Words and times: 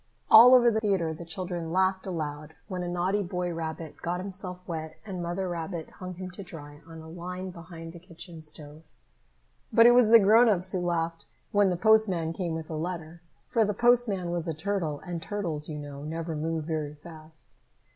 All 0.31 0.55
over 0.55 0.71
the 0.71 0.79
theatre 0.79 1.13
the 1.13 1.25
children 1.25 1.71
laughed 1.71 2.07
aloud 2.07 2.55
when 2.67 2.81
a 2.81 2.87
naughty 2.87 3.21
boy 3.21 3.53
rabbit 3.53 4.01
got 4.01 4.19
himself 4.19 4.67
wet 4.67 4.97
and 5.05 5.21
Mother 5.21 5.47
Rabbit 5.47 5.91
hung 5.91 6.15
him 6.15 6.31
to 6.31 6.41
dry 6.43 6.81
on 6.87 7.01
a 7.01 7.07
line 7.07 7.51
behind 7.51 7.93
the 7.93 7.99
kitchen 7.99 8.41
stove. 8.41 8.95
But 9.71 9.85
it 9.85 9.91
was 9.91 10.09
the 10.09 10.17
grown 10.17 10.49
ups 10.49 10.71
who 10.71 10.79
laughed 10.79 11.27
when 11.51 11.69
the 11.69 11.77
postman 11.77 12.33
came 12.33 12.55
with 12.55 12.71
a 12.71 12.75
letter, 12.75 13.21
for 13.47 13.63
the 13.63 13.75
postman 13.75 14.31
was 14.31 14.47
a 14.47 14.55
turtle, 14.55 14.99
and 15.05 15.21
turtles, 15.21 15.69
you 15.69 15.77
know, 15.77 16.01
never 16.03 16.35
move 16.35 16.63
very 16.63 16.95
fast. 16.95 17.55